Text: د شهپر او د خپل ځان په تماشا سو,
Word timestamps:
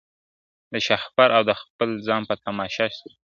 د 0.71 0.73
شهپر 0.87 1.29
او 1.37 1.41
د 1.49 1.51
خپل 1.61 1.89
ځان 2.07 2.21
په 2.29 2.35
تماشا 2.45 2.85
سو, 2.97 3.09